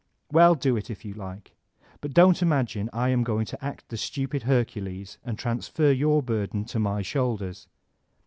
Well, 0.31 0.55
do 0.55 0.75
it 0.77 0.89
if 0.89 1.05
you 1.05 1.13
like. 1.13 1.53
But 1.99 2.11
don't 2.15 2.41
imagine 2.41 2.89
I 2.91 3.09
am 3.09 3.23
going 3.23 3.45
to 3.45 3.63
act 3.63 3.89
the 3.89 3.97
stupid 3.97 4.41
Hercules 4.41 5.19
and 5.23 5.37
transfer 5.37 5.91
your 5.91 6.23
burden 6.23 6.65
to 6.73 6.79
my 6.79 7.03
shoulders. 7.03 7.67